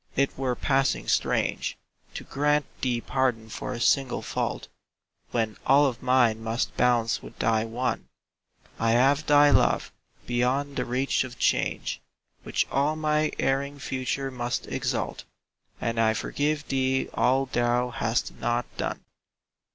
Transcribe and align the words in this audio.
It 0.15 0.35
were 0.35 0.55
passing 0.55 1.07
strange 1.07 1.77
To 2.15 2.23
grant 2.23 2.65
thee 2.81 3.01
pardon 3.01 3.49
for 3.49 3.71
a 3.71 3.79
single 3.79 4.23
fault 4.23 4.67
When 5.29 5.57
all 5.63 5.85
of 5.85 6.01
mine 6.01 6.41
must 6.43 6.75
balance 6.75 7.21
with 7.21 7.37
thy 7.37 7.65
one; 7.65 8.07
I 8.79 8.93
have 8.93 9.27
thy 9.27 9.51
love, 9.51 9.91
beyond 10.25 10.75
the 10.77 10.85
reach 10.85 11.23
of 11.23 11.37
change, 11.37 12.01
Which 12.41 12.65
all 12.71 12.95
my 12.95 13.31
erring 13.37 13.77
future 13.77 14.31
must 14.31 14.65
exalt— 14.65 15.23
And 15.79 15.99
I 15.99 16.15
forgive 16.15 16.67
thee 16.67 17.07
all 17.13 17.45
thou 17.45 17.91
hast 17.91 18.33
not 18.39 18.65
done. 18.77 19.03